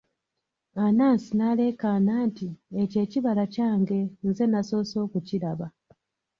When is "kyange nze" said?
3.53-4.43